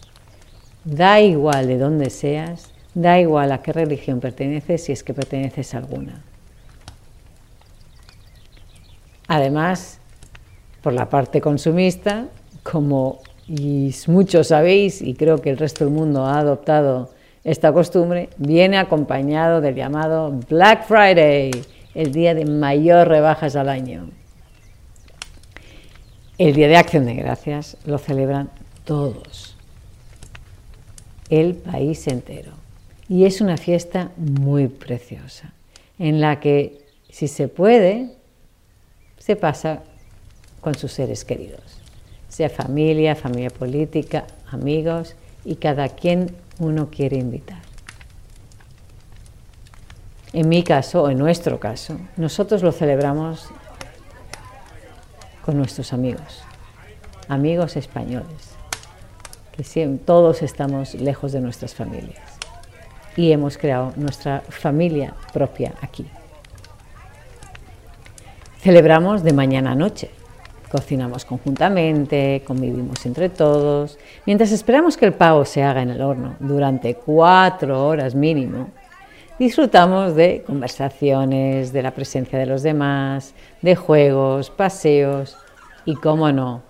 Da 0.84 1.20
igual 1.20 1.68
de 1.68 1.78
dónde 1.78 2.10
seas, 2.10 2.72
da 2.94 3.20
igual 3.20 3.52
a 3.52 3.62
qué 3.62 3.74
religión 3.74 4.20
perteneces 4.20 4.84
si 4.84 4.92
es 4.92 5.04
que 5.04 5.14
perteneces 5.14 5.74
a 5.74 5.80
alguna. 5.80 6.22
Además, 9.28 10.00
por 10.82 10.94
la 10.94 11.10
parte 11.10 11.42
consumista, 11.42 12.28
como 12.64 13.20
muchos 14.08 14.48
sabéis, 14.48 15.02
y 15.02 15.14
creo 15.14 15.42
que 15.42 15.50
el 15.50 15.58
resto 15.58 15.86
del 15.86 15.94
mundo 15.94 16.26
ha 16.26 16.40
adoptado 16.40 17.12
esta 17.44 17.74
costumbre, 17.74 18.30
viene 18.38 18.78
acompañado 18.78 19.62
del 19.62 19.76
llamado 19.76 20.32
Black 20.50 20.86
Friday, 20.86 21.52
el 21.96 22.12
día 22.12 22.34
de 22.34 22.46
mayor 22.46 23.08
rebajas 23.08 23.56
al 23.56 23.70
año. 23.70 24.10
El 26.42 26.56
Día 26.56 26.68
de 26.68 26.76
Acción 26.76 27.06
de 27.06 27.14
Gracias 27.14 27.78
lo 27.86 28.00
celebran 28.00 28.50
todos, 28.84 29.56
el 31.30 31.54
país 31.54 32.08
entero. 32.08 32.54
Y 33.08 33.26
es 33.26 33.42
una 33.42 33.58
fiesta 33.58 34.10
muy 34.18 34.68
preciosa, 34.68 35.54
en 36.00 36.20
la 36.20 36.40
que, 36.40 36.82
si 37.12 37.28
se 37.28 37.48
puede, 37.48 38.16
se 39.20 39.36
pasa 39.36 39.84
con 40.62 40.74
sus 40.74 40.94
seres 40.94 41.26
queridos, 41.26 41.62
sea 42.28 42.50
familia, 42.50 43.16
familia 43.16 43.52
política, 43.52 44.26
amigos 44.50 45.14
y 45.46 45.58
cada 45.58 45.90
quien 45.90 46.36
uno 46.58 46.90
quiere 46.90 47.18
invitar. 47.18 47.62
En 50.34 50.50
mi 50.50 50.64
caso, 50.64 51.04
o 51.04 51.10
en 51.12 51.20
nuestro 51.20 51.60
caso, 51.60 52.00
nosotros 52.18 52.64
lo 52.64 52.72
celebramos 52.72 53.52
con 55.46 55.58
nuestros 55.58 55.94
amigos, 55.94 56.44
amigos 57.28 57.76
españoles, 57.76 58.56
que 59.52 59.88
todos 60.06 60.42
estamos 60.42 60.96
lejos 60.96 61.32
de 61.32 61.42
nuestras 61.42 61.76
familias 61.76 62.22
y 63.16 63.32
hemos 63.32 63.58
creado 63.58 63.94
nuestra 63.96 64.42
familia 64.50 65.14
propia 65.34 65.74
aquí. 65.82 66.06
Celebramos 68.60 69.24
de 69.24 69.34
mañana 69.34 69.72
a 69.72 69.76
noche, 69.76 70.12
cocinamos 70.72 71.26
conjuntamente, 71.26 72.44
convivimos 72.46 73.06
entre 73.06 73.30
todos, 73.30 73.98
mientras 74.26 74.52
esperamos 74.52 74.98
que 74.98 75.06
el 75.06 75.14
pavo 75.14 75.46
se 75.46 75.64
haga 75.64 75.82
en 75.82 75.90
el 75.90 76.02
horno 76.02 76.36
durante 76.40 76.96
cuatro 76.96 77.88
horas 77.88 78.16
mínimo. 78.16 78.70
Disfrutamos 79.42 80.14
de 80.16 80.44
conversaciones, 80.46 81.74
de 81.74 81.82
la 81.82 81.90
presencia 81.96 82.38
de 82.38 82.46
los 82.46 82.62
demás, 82.62 83.34
de 83.64 83.76
juegos, 83.76 84.52
paseos 84.52 85.36
y, 85.84 85.96
cómo 85.96 86.32
no, 86.32 86.62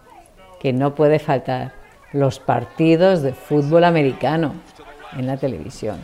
que 0.61 0.71
no 0.71 0.95
puede 0.95 1.19
faltar 1.19 1.73
los 2.13 2.39
partidos 2.39 3.23
de 3.23 3.33
fútbol 3.33 3.83
americano 3.83 4.53
en 5.17 5.27
la 5.27 5.35
televisión. 5.35 5.97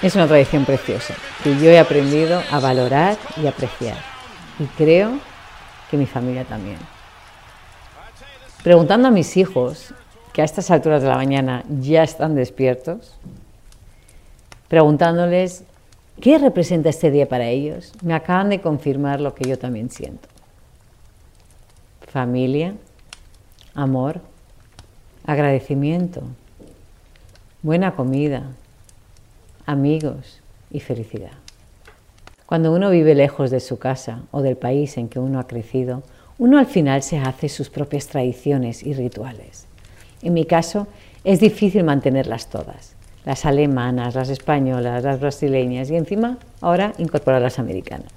Es 0.00 0.14
una 0.14 0.26
tradición 0.26 0.64
preciosa 0.64 1.12
que 1.44 1.54
yo 1.58 1.68
he 1.68 1.78
aprendido 1.78 2.42
a 2.50 2.60
valorar 2.60 3.18
y 3.36 3.46
apreciar. 3.46 3.98
Y 4.58 4.64
creo 4.68 5.18
que 5.90 5.98
mi 5.98 6.06
familia 6.06 6.46
también. 6.46 6.78
Preguntando 8.62 9.08
a 9.08 9.10
mis 9.10 9.36
hijos, 9.36 9.92
que 10.36 10.42
a 10.42 10.44
estas 10.44 10.70
alturas 10.70 11.00
de 11.00 11.08
la 11.08 11.16
mañana 11.16 11.64
ya 11.80 12.02
están 12.02 12.34
despiertos, 12.34 13.14
preguntándoles 14.68 15.64
qué 16.20 16.36
representa 16.36 16.90
este 16.90 17.10
día 17.10 17.26
para 17.26 17.48
ellos, 17.48 17.94
me 18.02 18.12
acaban 18.12 18.50
de 18.50 18.60
confirmar 18.60 19.18
lo 19.18 19.34
que 19.34 19.48
yo 19.48 19.58
también 19.58 19.88
siento. 19.88 20.28
Familia, 22.02 22.74
amor, 23.74 24.20
agradecimiento, 25.24 26.20
buena 27.62 27.96
comida, 27.96 28.42
amigos 29.64 30.42
y 30.70 30.80
felicidad. 30.80 31.32
Cuando 32.44 32.74
uno 32.74 32.90
vive 32.90 33.14
lejos 33.14 33.50
de 33.50 33.60
su 33.60 33.78
casa 33.78 34.20
o 34.32 34.42
del 34.42 34.58
país 34.58 34.98
en 34.98 35.08
que 35.08 35.18
uno 35.18 35.40
ha 35.40 35.46
crecido, 35.46 36.02
uno 36.36 36.58
al 36.58 36.66
final 36.66 37.02
se 37.02 37.16
hace 37.16 37.48
sus 37.48 37.70
propias 37.70 38.08
tradiciones 38.08 38.82
y 38.82 38.92
rituales. 38.92 39.65
En 40.26 40.34
mi 40.34 40.44
caso, 40.44 40.88
es 41.22 41.38
difícil 41.38 41.84
mantenerlas 41.84 42.50
todas, 42.50 42.96
las 43.24 43.46
alemanas, 43.46 44.16
las 44.16 44.28
españolas, 44.28 45.04
las 45.04 45.20
brasileñas 45.20 45.88
y 45.88 45.94
encima 45.94 46.38
ahora 46.60 46.94
incorporar 46.98 47.40
las 47.40 47.60
americanas. 47.60 48.10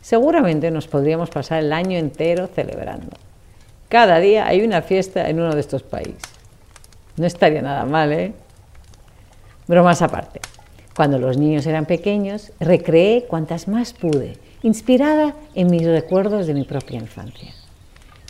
Seguramente 0.00 0.70
nos 0.70 0.86
podríamos 0.86 1.28
pasar 1.30 1.64
el 1.64 1.72
año 1.72 1.98
entero 1.98 2.46
celebrando. 2.46 3.16
Cada 3.88 4.20
día 4.20 4.46
hay 4.46 4.62
una 4.62 4.82
fiesta 4.82 5.28
en 5.28 5.40
uno 5.40 5.52
de 5.52 5.58
estos 5.58 5.82
países. 5.82 6.22
No 7.16 7.26
estaría 7.26 7.60
nada 7.60 7.84
mal, 7.86 8.12
¿eh? 8.12 8.32
Bromas 9.66 10.00
aparte. 10.00 10.40
Cuando 10.94 11.18
los 11.18 11.38
niños 11.38 11.66
eran 11.66 11.86
pequeños, 11.86 12.52
recreé 12.60 13.24
cuantas 13.24 13.66
más 13.66 13.94
pude, 13.94 14.38
inspirada 14.62 15.34
en 15.56 15.70
mis 15.70 15.84
recuerdos 15.84 16.46
de 16.46 16.54
mi 16.54 16.62
propia 16.62 17.00
infancia. 17.00 17.52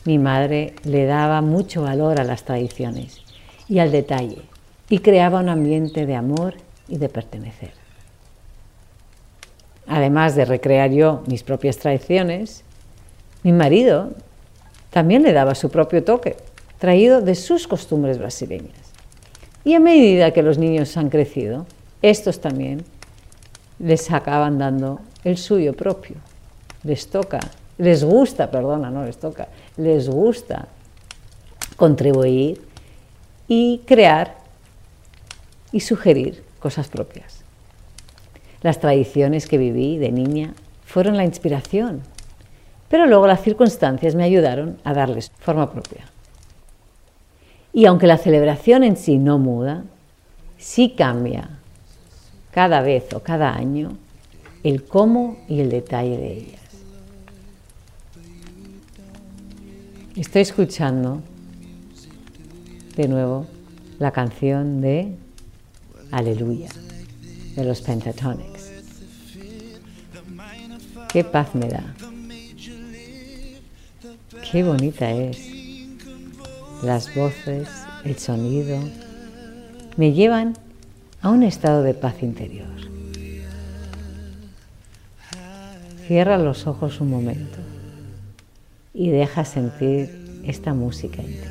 Mi 0.06 0.18
madre 0.18 0.75
le 0.84 1.04
daba 1.04 1.42
mucho 1.42 1.82
valor 1.82 2.20
a 2.20 2.25
las 2.25 2.44
tradiciones 2.44 3.20
y 3.68 3.80
al 3.80 3.90
detalle 3.90 4.42
y 4.88 5.00
creaba 5.00 5.40
un 5.40 5.48
ambiente 5.48 6.06
de 6.06 6.14
amor 6.14 6.54
y 6.88 6.98
de 6.98 7.08
pertenecer. 7.08 7.72
Además 9.88 10.36
de 10.36 10.44
recrear 10.44 10.90
yo 10.90 11.22
mis 11.26 11.42
propias 11.42 11.76
tradiciones, 11.78 12.62
mi 13.42 13.52
marido 13.52 14.12
también 14.90 15.22
le 15.22 15.32
daba 15.32 15.54
su 15.54 15.70
propio 15.70 16.02
toque, 16.02 16.36
traído 16.78 17.20
de 17.20 17.34
sus 17.34 17.66
costumbres 17.66 18.18
brasileñas. 18.18 18.92
Y 19.64 19.75
a 19.75 19.80
medida 19.80 20.32
que 20.32 20.42
los 20.42 20.58
niños 20.58 20.96
han 20.96 21.10
crecido, 21.10 21.66
estos 22.02 22.40
también 22.40 22.84
les 23.80 24.10
acaban 24.10 24.58
dando 24.58 25.00
el 25.25 25.36
suyo 25.36 25.75
propio. 25.75 26.16
Les 26.84 27.08
toca, 27.08 27.40
les 27.78 28.04
gusta, 28.04 28.50
perdona, 28.50 28.90
no 28.90 29.04
les 29.04 29.18
toca, 29.18 29.49
les 29.76 30.09
gusta 30.09 30.68
contribuir 31.76 32.61
y 33.49 33.83
crear 33.87 34.37
y 35.73 35.80
sugerir 35.80 36.42
cosas 36.59 36.88
propias. 36.88 37.45
Las 38.62 38.80
tradiciones 38.80 39.47
que 39.47 39.59
viví 39.59 39.99
de 39.99 40.11
niña 40.11 40.54
fueron 40.85 41.16
la 41.16 41.25
inspiración, 41.25 42.02
pero 42.88 43.06
luego 43.06 43.26
las 43.26 43.42
circunstancias 43.42 44.14
me 44.14 44.25
ayudaron 44.25 44.78
a 44.85 44.95
darles 44.95 45.30
forma 45.38 45.71
propia. 45.71 46.06
Y 47.73 47.85
aunque 47.85 48.06
la 48.06 48.16
celebración 48.16 48.85
en 48.85 48.97
sí 48.97 49.18
no 49.18 49.38
muda, 49.38 49.85
sí 50.56 50.95
cambia 50.97 51.50
cada 52.50 52.80
vez 52.80 53.12
o 53.12 53.21
cada 53.21 53.54
año 53.54 53.99
el 54.64 54.85
cómo 54.85 55.37
y 55.47 55.61
el 55.61 55.68
detalle 55.68 56.16
de 56.16 56.33
ellas. 56.33 56.65
Estoy 60.16 60.40
escuchando 60.40 61.20
de 62.96 63.06
nuevo 63.06 63.46
la 63.99 64.12
canción 64.12 64.80
de 64.80 65.14
Aleluya 66.11 66.70
de 67.54 67.64
los 67.64 67.82
Pentatonics. 67.82 68.73
Qué 71.12 71.23
paz 71.23 71.54
me 71.54 71.68
da. 71.68 71.94
Qué 74.50 74.62
bonita 74.62 75.12
es. 75.12 75.50
Las 76.82 77.14
voces, 77.14 77.68
el 78.02 78.16
sonido, 78.16 78.78
me 79.99 80.14
llevan 80.14 80.54
a 81.20 81.28
un 81.28 81.42
estado 81.42 81.82
de 81.82 81.92
paz 81.92 82.23
interior. 82.23 82.75
Cierra 86.06 86.38
los 86.38 86.66
ojos 86.66 87.02
un 87.02 87.11
momento 87.11 87.75
y 88.97 89.11
deja 89.11 89.45
sentir 89.45 90.41
esta 90.45 90.73
música 90.73 91.21
en 91.21 91.29
ti. 91.29 91.49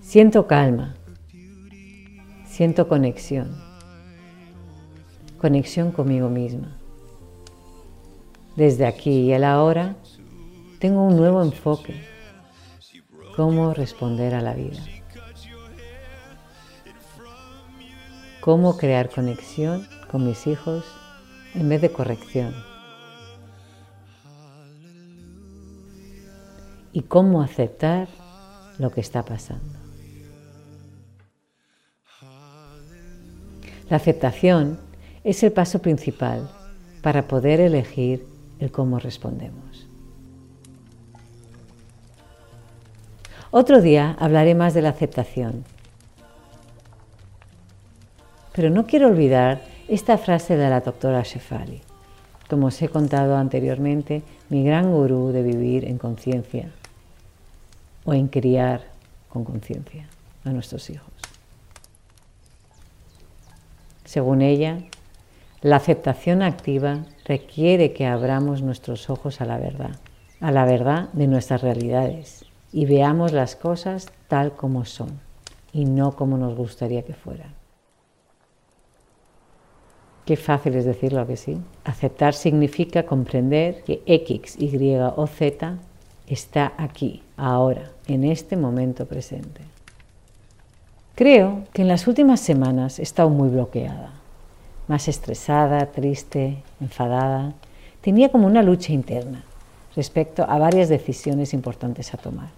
Siento 0.00 0.46
calma, 0.46 0.94
siento 2.46 2.86
conexión, 2.86 3.71
conexión 5.42 5.90
conmigo 5.90 6.28
misma. 6.28 6.78
Desde 8.54 8.86
aquí 8.86 9.10
y 9.10 9.32
el 9.32 9.42
ahora 9.42 9.96
tengo 10.78 11.02
un 11.02 11.16
nuevo 11.16 11.42
enfoque, 11.42 12.00
cómo 13.34 13.74
responder 13.74 14.36
a 14.36 14.40
la 14.40 14.54
vida, 14.54 14.80
cómo 18.40 18.76
crear 18.76 19.10
conexión 19.10 19.88
con 20.12 20.24
mis 20.24 20.46
hijos 20.46 20.84
en 21.54 21.68
vez 21.68 21.82
de 21.82 21.92
corrección. 21.92 22.54
y 26.94 27.00
cómo 27.00 27.40
aceptar 27.40 28.06
lo 28.78 28.90
que 28.90 29.00
está 29.00 29.22
pasando. 29.22 29.78
La 33.88 33.96
aceptación 33.96 34.78
es 35.24 35.42
el 35.42 35.52
paso 35.52 35.80
principal 35.80 36.50
para 37.02 37.28
poder 37.28 37.60
elegir 37.60 38.26
el 38.58 38.70
cómo 38.70 38.98
respondemos. 38.98 39.86
Otro 43.50 43.82
día 43.82 44.16
hablaré 44.18 44.54
más 44.54 44.72
de 44.72 44.82
la 44.82 44.88
aceptación, 44.88 45.64
pero 48.52 48.70
no 48.70 48.86
quiero 48.86 49.08
olvidar 49.08 49.62
esta 49.88 50.16
frase 50.16 50.56
de 50.56 50.70
la 50.70 50.80
doctora 50.80 51.22
Shefali, 51.22 51.82
como 52.48 52.68
os 52.68 52.80
he 52.80 52.88
contado 52.88 53.36
anteriormente, 53.36 54.22
mi 54.48 54.64
gran 54.64 54.90
gurú 54.92 55.32
de 55.32 55.42
vivir 55.42 55.84
en 55.84 55.98
conciencia 55.98 56.70
o 58.04 58.14
en 58.14 58.28
criar 58.28 58.84
con 59.28 59.44
conciencia 59.44 60.06
a 60.44 60.50
nuestros 60.50 60.88
hijos. 60.90 61.12
Según 64.04 64.42
ella, 64.42 64.78
la 65.62 65.76
aceptación 65.76 66.42
activa 66.42 67.04
requiere 67.24 67.92
que 67.92 68.04
abramos 68.04 68.62
nuestros 68.62 69.08
ojos 69.08 69.40
a 69.40 69.44
la 69.44 69.58
verdad, 69.58 69.96
a 70.40 70.50
la 70.50 70.64
verdad 70.64 71.08
de 71.12 71.28
nuestras 71.28 71.62
realidades 71.62 72.44
y 72.72 72.86
veamos 72.86 73.32
las 73.32 73.54
cosas 73.54 74.10
tal 74.26 74.52
como 74.52 74.84
son 74.84 75.20
y 75.72 75.84
no 75.84 76.16
como 76.16 76.36
nos 76.36 76.56
gustaría 76.56 77.02
que 77.02 77.14
fueran. 77.14 77.54
Qué 80.24 80.36
fácil 80.36 80.74
es 80.74 80.84
decirlo 80.84 81.26
que 81.26 81.36
sí. 81.36 81.58
Aceptar 81.84 82.34
significa 82.34 83.04
comprender 83.04 83.82
que 83.84 84.02
X, 84.06 84.56
Y 84.58 84.96
o 84.96 85.26
Z 85.26 85.78
está 86.26 86.72
aquí, 86.76 87.22
ahora, 87.36 87.90
en 88.06 88.24
este 88.24 88.56
momento 88.56 89.06
presente. 89.06 89.62
Creo 91.14 91.64
que 91.72 91.82
en 91.82 91.88
las 91.88 92.06
últimas 92.06 92.40
semanas 92.40 92.98
he 92.98 93.02
estado 93.02 93.28
muy 93.28 93.48
bloqueada, 93.48 94.21
más 94.92 95.08
estresada, 95.08 95.86
triste, 95.86 96.62
enfadada. 96.78 97.54
Tenía 98.02 98.28
como 98.30 98.46
una 98.46 98.62
lucha 98.62 98.92
interna 98.92 99.42
respecto 99.96 100.44
a 100.46 100.58
varias 100.58 100.90
decisiones 100.90 101.54
importantes 101.54 102.12
a 102.12 102.18
tomar. 102.18 102.50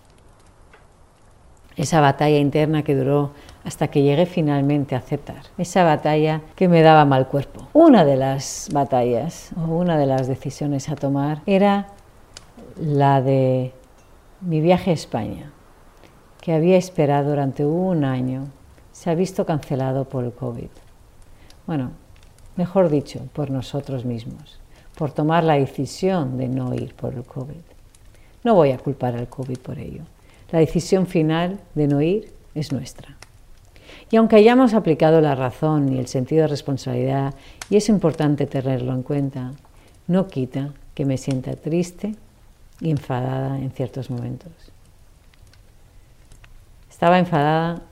Esa 1.76 2.00
batalla 2.00 2.38
interna 2.38 2.82
que 2.82 2.96
duró 2.96 3.30
hasta 3.62 3.86
que 3.86 4.02
llegué 4.02 4.26
finalmente 4.26 4.96
a 4.96 4.98
aceptar. 4.98 5.42
Esa 5.58 5.84
batalla 5.84 6.40
que 6.56 6.66
me 6.66 6.82
daba 6.82 7.04
mal 7.04 7.28
cuerpo. 7.28 7.68
Una 7.72 8.04
de 8.04 8.16
las 8.16 8.68
batallas 8.72 9.50
o 9.56 9.72
una 9.72 9.96
de 9.96 10.06
las 10.06 10.26
decisiones 10.26 10.88
a 10.88 10.96
tomar 10.96 11.40
era 11.46 11.86
la 12.76 13.22
de 13.22 13.72
mi 14.40 14.60
viaje 14.60 14.90
a 14.90 14.94
España, 14.94 15.52
que 16.40 16.52
había 16.52 16.76
esperado 16.78 17.30
durante 17.30 17.64
un 17.64 18.04
año, 18.04 18.48
se 18.90 19.08
ha 19.08 19.14
visto 19.14 19.46
cancelado 19.46 20.08
por 20.08 20.24
el 20.24 20.32
COVID. 20.32 20.70
Bueno, 21.68 21.92
mejor 22.56 22.88
dicho, 22.88 23.20
por 23.32 23.50
nosotros 23.50 24.04
mismos, 24.04 24.58
por 24.96 25.12
tomar 25.12 25.44
la 25.44 25.54
decisión 25.54 26.38
de 26.38 26.49
no 26.49 26.75
ir 26.75 26.94
por 26.94 27.14
el 27.14 27.25
COVID. 27.25 27.54
No 28.44 28.54
voy 28.54 28.70
a 28.73 28.78
culpar 28.78 29.16
al 29.16 29.28
COVID 29.28 29.58
por 29.58 29.78
ello. 29.78 30.02
La 30.50 30.58
decisión 30.58 31.06
final 31.06 31.58
de 31.75 31.88
no 31.88 32.00
ir 32.00 32.32
es 32.54 32.73
nuestra. 32.73 33.16
Y 34.11 34.16
aunque 34.16 34.37
hayamos 34.37 34.75
aplicado 34.75 35.20
la 35.20 35.34
razón 35.34 35.92
y 35.92 35.99
el 35.99 36.06
sentido 36.06 36.42
de 36.42 36.49
responsabilidad, 36.49 37.34
y 37.70 37.76
es 37.76 37.88
importante 37.88 38.46
tenerlo 38.46 38.92
en 38.92 39.02
cuenta, 39.02 39.52
no 40.06 40.28
quita 40.28 40.70
que 40.94 41.04
me 41.04 41.16
sienta 41.16 41.56
triste 41.56 42.14
y 42.80 42.90
enfadada 42.90 43.58
en 43.58 43.70
ciertos 43.70 44.11
momentos. 44.11 44.52
Estaba 46.90 47.18
enfadada 47.18 47.82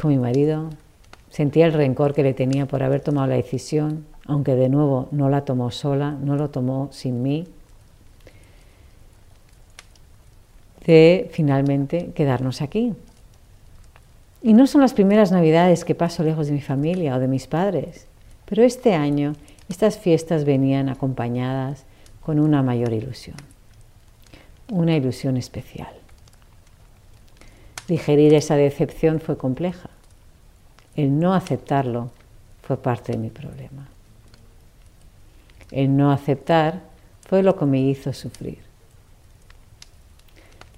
con 0.00 0.10
mi 0.10 0.18
marido, 0.18 0.70
sentía 1.32 1.64
el 1.64 1.72
rencor 1.72 2.12
que 2.12 2.22
le 2.22 2.34
tenía 2.34 2.66
por 2.66 2.82
haber 2.82 3.00
tomado 3.00 3.26
la 3.26 3.36
decisión, 3.36 4.04
aunque 4.26 4.54
de 4.54 4.68
nuevo 4.68 5.08
no 5.12 5.30
la 5.30 5.46
tomó 5.46 5.70
sola, 5.70 6.10
no 6.10 6.36
lo 6.36 6.50
tomó 6.50 6.90
sin 6.92 7.22
mí, 7.22 7.46
de 10.84 11.30
finalmente 11.32 12.12
quedarnos 12.14 12.60
aquí. 12.60 12.92
Y 14.42 14.52
no 14.52 14.66
son 14.66 14.82
las 14.82 14.92
primeras 14.92 15.32
navidades 15.32 15.86
que 15.86 15.94
paso 15.94 16.22
lejos 16.22 16.48
de 16.48 16.52
mi 16.52 16.60
familia 16.60 17.16
o 17.16 17.18
de 17.18 17.28
mis 17.28 17.46
padres, 17.46 18.06
pero 18.44 18.62
este 18.62 18.92
año 18.92 19.32
estas 19.70 19.98
fiestas 19.98 20.44
venían 20.44 20.90
acompañadas 20.90 21.86
con 22.20 22.40
una 22.40 22.62
mayor 22.62 22.92
ilusión, 22.92 23.36
una 24.70 24.94
ilusión 24.94 25.38
especial. 25.38 25.94
Digerir 27.88 28.34
esa 28.34 28.56
decepción 28.56 29.18
fue 29.18 29.38
compleja. 29.38 29.88
El 30.96 31.18
no 31.18 31.34
aceptarlo 31.34 32.10
fue 32.62 32.76
parte 32.76 33.12
de 33.12 33.18
mi 33.18 33.30
problema. 33.30 33.88
El 35.70 35.96
no 35.96 36.12
aceptar 36.12 36.80
fue 37.26 37.42
lo 37.42 37.56
que 37.56 37.64
me 37.64 37.80
hizo 37.80 38.12
sufrir. 38.12 38.58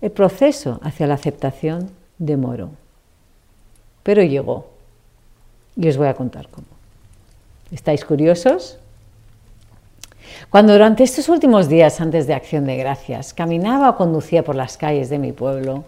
El 0.00 0.12
proceso 0.12 0.78
hacia 0.82 1.06
la 1.06 1.14
aceptación 1.14 1.90
demoró, 2.18 2.70
pero 4.02 4.22
llegó. 4.22 4.70
Y 5.76 5.88
os 5.88 5.96
voy 5.96 6.06
a 6.06 6.14
contar 6.14 6.48
cómo. 6.48 6.68
¿Estáis 7.72 8.04
curiosos? 8.04 8.78
Cuando 10.50 10.72
durante 10.72 11.02
estos 11.02 11.28
últimos 11.28 11.68
días 11.68 12.00
antes 12.00 12.26
de 12.26 12.34
Acción 12.34 12.66
de 12.66 12.76
Gracias 12.76 13.34
caminaba 13.34 13.90
o 13.90 13.96
conducía 13.96 14.44
por 14.44 14.54
las 14.54 14.76
calles 14.76 15.10
de 15.10 15.18
mi 15.18 15.32
pueblo, 15.32 15.84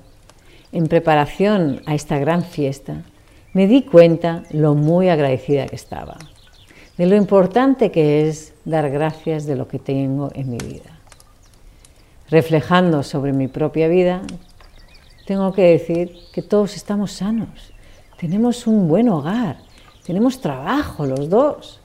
en 0.72 0.88
preparación 0.88 1.82
a 1.86 1.94
esta 1.94 2.18
gran 2.18 2.42
fiesta, 2.42 3.02
me 3.56 3.66
di 3.66 3.82
cuenta 3.82 4.42
lo 4.50 4.74
muy 4.74 5.08
agradecida 5.08 5.66
que 5.66 5.76
estaba, 5.76 6.18
de 6.98 7.06
lo 7.06 7.16
importante 7.16 7.90
que 7.90 8.28
es 8.28 8.52
dar 8.66 8.90
gracias 8.90 9.46
de 9.46 9.56
lo 9.56 9.66
que 9.66 9.78
tengo 9.78 10.30
en 10.34 10.50
mi 10.50 10.58
vida 10.58 10.96
reflejando 12.28 13.02
sobre 13.02 13.32
mi 13.32 13.48
propia 13.48 13.88
vida, 13.88 14.22
tengo 15.26 15.52
que 15.52 15.62
decir 15.62 16.12
que 16.32 16.42
todos 16.42 16.76
estamos 16.76 17.12
sanos, 17.12 17.72
tenemos 18.18 18.66
un 18.66 18.88
buen 18.88 19.08
hogar, 19.08 19.58
tenemos 20.04 20.40
trabajo 20.40 21.06
los 21.06 21.28
dos, 21.28 21.80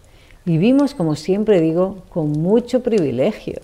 vivimos, 0.45 0.93
como 0.93 1.15
siempre 1.15 1.61
digo, 1.61 2.03
con 2.09 2.31
mucho 2.31 2.81
privilegio. 2.81 3.61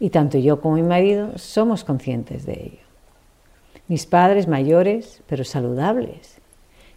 Y 0.00 0.10
tanto 0.10 0.38
yo 0.38 0.60
como 0.60 0.74
mi 0.74 0.82
marido 0.82 1.38
somos 1.38 1.84
conscientes 1.84 2.44
de 2.44 2.52
ello. 2.52 2.84
Mis 3.88 4.06
padres 4.06 4.48
mayores, 4.48 5.22
pero 5.26 5.44
saludables. 5.44 6.33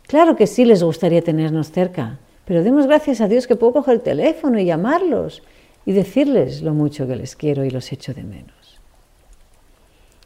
Claro 0.07 0.37
que 0.37 0.47
sí 0.47 0.63
les 0.63 0.83
gustaría 0.83 1.21
tenernos 1.21 1.71
cerca, 1.71 2.17
pero 2.45 2.63
demos 2.63 2.87
gracias 2.87 3.19
a 3.19 3.27
Dios 3.27 3.45
que 3.45 3.57
puedo 3.57 3.73
coger 3.73 3.95
el 3.95 4.01
teléfono 4.01 4.57
y 4.57 4.65
llamarlos 4.65 5.43
y 5.85 5.91
decirles 5.91 6.61
lo 6.61 6.73
mucho 6.73 7.07
que 7.07 7.17
les 7.17 7.35
quiero 7.35 7.65
y 7.65 7.69
los 7.69 7.91
echo 7.91 8.13
de 8.13 8.23
menos. 8.23 8.79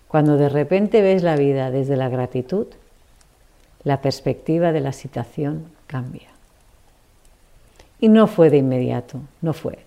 Cuando 0.07 0.37
de 0.37 0.49
repente 0.49 1.01
ves 1.01 1.23
la 1.23 1.35
vida 1.35 1.71
desde 1.71 1.97
la 1.97 2.09
gratitud, 2.09 2.67
la 3.83 4.01
perspectiva 4.01 4.71
de 4.71 4.81
la 4.81 4.91
situación 4.91 5.65
cambia. 5.87 6.29
Y 7.99 8.09
no 8.09 8.27
fue 8.27 8.51
de 8.51 8.57
inmediato, 8.57 9.19
no 9.41 9.53
fue, 9.53 9.79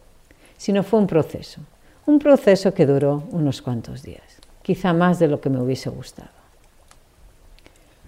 sino 0.57 0.83
fue 0.83 0.98
un 0.98 1.07
proceso, 1.07 1.61
un 2.07 2.18
proceso 2.18 2.74
que 2.74 2.87
duró 2.87 3.22
unos 3.30 3.62
cuantos 3.62 4.02
días, 4.02 4.40
quizá 4.62 4.92
más 4.92 5.20
de 5.20 5.28
lo 5.28 5.40
que 5.40 5.50
me 5.50 5.61
hubiese 5.61 5.88
gustado. 5.88 6.30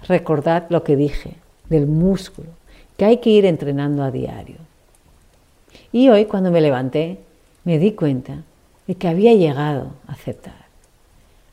Recordad 0.09 0.66
lo 0.68 0.83
que 0.83 0.96
dije 0.96 1.35
del 1.69 1.87
músculo, 1.87 2.49
que 2.97 3.05
hay 3.05 3.19
que 3.19 3.31
ir 3.31 3.45
entrenando 3.45 4.03
a 4.03 4.11
diario. 4.11 4.57
Y 5.93 6.09
hoy 6.09 6.25
cuando 6.27 6.51
me 6.51 6.61
levanté 6.61 7.19
me 7.65 7.79
di 7.79 7.93
cuenta 7.93 8.43
de 8.87 8.95
que 8.95 9.09
había 9.09 9.35
llegado 9.35 9.93
a 10.07 10.13
aceptar 10.13 10.67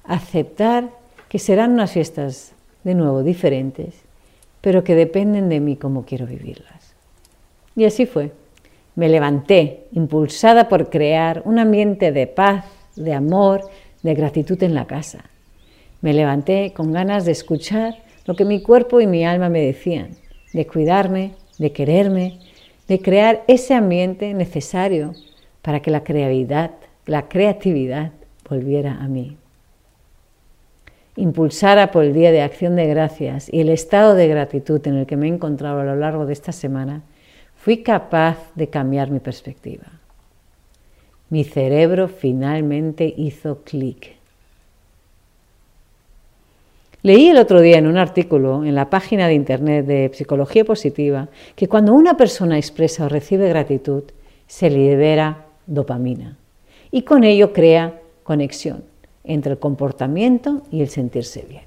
aceptar 0.04 0.90
que 1.30 1.40
serán 1.40 1.72
unas 1.72 1.92
fiestas 1.92 2.54
de 2.84 2.96
nuevo 2.96 3.24
diferentes, 3.24 3.96
pero 4.62 4.84
que 4.84 4.96
dependen 4.96 5.50
de 5.50 5.60
mí 5.60 5.76
cómo 5.76 6.06
quiero 6.06 6.28
vivirlas. 6.28 6.94
Y 7.76 7.86
así 7.86 8.06
fue. 8.06 8.32
Me 8.96 9.10
levanté 9.10 9.88
impulsada 9.94 10.70
por 10.70 10.90
crear 10.90 11.42
un 11.46 11.58
ambiente 11.58 12.12
de 12.12 12.28
paz, 12.28 12.66
de 12.96 13.14
amor, 13.14 13.62
de 14.04 14.14
gratitud 14.14 14.62
en 14.62 14.76
la 14.76 14.86
casa. 14.86 15.26
Me 16.02 16.14
levanté 16.14 16.74
con 16.74 16.92
ganas 16.92 17.26
de 17.26 17.32
escuchar 17.32 18.03
lo 18.26 18.36
que 18.36 18.46
mi 18.46 18.62
cuerpo 18.62 19.02
y 19.02 19.08
mi 19.08 19.26
alma 19.26 19.50
me 19.50 19.62
decían, 19.62 20.12
de 20.54 20.68
cuidarme, 20.68 21.34
de 21.58 21.72
quererme, 21.72 22.40
de 22.88 23.00
crear 23.00 23.44
ese 23.48 23.74
ambiente 23.74 24.34
necesario 24.34 25.14
para 25.62 25.82
que 25.82 25.92
la 25.92 26.04
creatividad, 26.04 26.72
la 27.06 27.28
creatividad 27.28 28.12
volviera 28.50 28.98
a 29.02 29.08
mí 29.08 29.38
impulsara 31.16 31.92
por 31.92 32.04
el 32.04 32.14
Día 32.14 32.32
de 32.32 32.42
Acción 32.42 32.76
de 32.76 32.88
Gracias 32.88 33.52
y 33.52 33.62
el 33.62 33.70
estado 33.70 34.16
de 34.16 34.28
gratitud 34.28 34.86
en 34.88 34.96
el 34.96 35.06
que 35.06 35.18
me 35.18 35.28
he 35.28 35.30
encontrado 35.30 35.80
a 35.80 35.86
lo 35.86 35.96
largo 35.96 36.26
de 36.26 36.34
esta 36.34 36.52
semana, 36.52 37.04
fui 37.56 37.84
capaz 37.84 38.38
de 38.56 38.68
cambiar 38.68 39.12
mi 39.12 39.20
perspectiva. 39.20 39.86
Mi 41.30 41.44
cerebro 41.44 42.08
finalmente 42.08 43.14
hizo 43.16 43.64
clic. 43.64 44.16
Leí 47.04 47.28
el 47.28 47.38
otro 47.38 47.60
día 47.60 47.78
en 47.78 47.88
un 47.88 47.98
artículo 47.98 48.64
en 48.64 48.76
la 48.76 48.90
página 48.90 49.28
de 49.28 49.34
internet 49.34 49.86
de 49.86 50.10
Psicología 50.14 50.64
Positiva 50.64 51.28
que 51.54 51.68
cuando 51.68 51.94
una 51.94 52.16
persona 52.16 52.58
expresa 52.58 53.06
o 53.06 53.10
recibe 53.10 53.50
gratitud, 53.50 54.04
se 54.48 54.70
libera 54.70 55.46
dopamina 55.68 56.38
y 56.92 57.02
con 57.02 57.26
ello 57.26 57.52
crea 57.52 58.00
conexión 58.24 58.86
entre 59.26 59.52
el 59.52 59.60
comportamiento 59.60 60.62
y 60.72 60.82
el 60.82 60.88
sentirse 60.88 61.46
bien. 61.48 61.64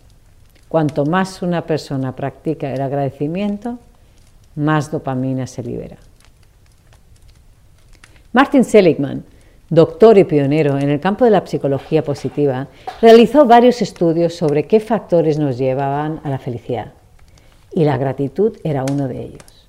Cuanto 0.68 1.04
más 1.04 1.42
una 1.42 1.66
persona 1.66 2.16
practica 2.16 2.72
el 2.72 2.80
agradecimiento, 2.80 3.78
más 4.54 4.90
dopamina 4.90 5.46
se 5.46 5.62
libera. 5.62 5.98
Martin 8.32 8.64
Seligman, 8.64 9.22
doctor 9.68 10.18
y 10.18 10.24
pionero 10.24 10.78
en 10.78 10.90
el 10.90 11.00
campo 11.00 11.24
de 11.24 11.30
la 11.30 11.46
psicología 11.46 12.04
positiva, 12.04 12.68
realizó 13.02 13.44
varios 13.44 13.82
estudios 13.82 14.34
sobre 14.34 14.66
qué 14.66 14.80
factores 14.80 15.38
nos 15.38 15.58
llevaban 15.58 16.20
a 16.24 16.30
la 16.30 16.38
felicidad 16.38 16.92
y 17.76 17.84
la 17.84 17.98
gratitud 17.98 18.56
era 18.64 18.84
uno 18.90 19.06
de 19.06 19.22
ellos. 19.22 19.68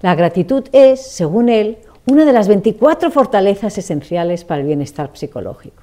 La 0.00 0.14
gratitud 0.14 0.64
es, 0.72 1.02
según 1.02 1.48
él, 1.50 1.78
una 2.06 2.24
de 2.24 2.32
las 2.32 2.48
24 2.48 3.10
fortalezas 3.10 3.76
esenciales 3.76 4.44
para 4.44 4.60
el 4.60 4.66
bienestar 4.66 5.10
psicológico. 5.12 5.82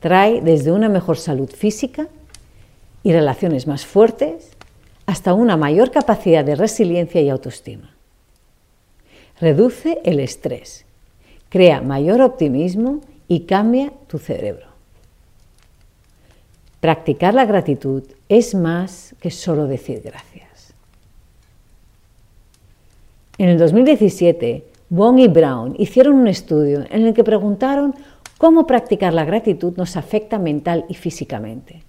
trae 0.00 0.40
desde 0.40 0.72
una 0.72 0.88
mejor 0.88 1.16
salud 1.16 1.50
física 1.50 2.08
y 3.02 3.12
relaciones 3.12 3.66
más 3.66 3.86
fuertes 3.86 4.50
hasta 5.06 5.34
una 5.34 5.56
mayor 5.56 5.90
capacidad 5.90 6.44
de 6.44 6.54
resiliencia 6.54 7.20
y 7.20 7.30
autoestima. 7.30 7.94
Reduce 9.40 10.00
el 10.04 10.20
estrés, 10.20 10.85
crea 11.56 11.80
mayor 11.80 12.20
optimismo 12.20 13.00
y 13.28 13.46
cambia 13.46 13.90
tu 14.08 14.18
cerebro. 14.18 14.66
Practicar 16.80 17.32
la 17.32 17.46
gratitud 17.46 18.02
es 18.28 18.54
más 18.54 19.14
que 19.20 19.30
solo 19.30 19.66
decir 19.66 20.02
gracias. 20.04 20.74
En 23.38 23.48
el 23.48 23.56
2017, 23.56 24.66
Wong 24.90 25.18
y 25.18 25.28
Brown 25.28 25.74
hicieron 25.78 26.16
un 26.16 26.28
estudio 26.28 26.84
en 26.90 27.06
el 27.06 27.14
que 27.14 27.24
preguntaron 27.24 27.94
cómo 28.36 28.66
practicar 28.66 29.14
la 29.14 29.24
gratitud 29.24 29.78
nos 29.78 29.96
afecta 29.96 30.38
mental 30.38 30.84
y 30.90 30.94
físicamente. 30.94 31.84